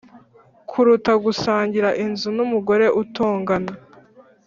[0.69, 3.71] kuruta gusangira inzu n'umugore utongana